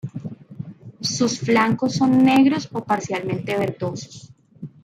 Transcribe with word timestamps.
Sus 1.01 1.37
flancos 1.39 1.93
son 1.93 2.23
negros 2.25 2.67
o 2.71 2.83
parcialmente 2.83 3.55
verdosos. 3.55 4.33